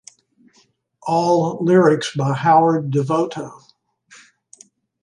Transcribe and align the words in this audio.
All 1.03 1.59
lyrics 1.63 2.15
by 2.15 2.33
Howard 2.33 2.89
Devoto. 2.89 3.61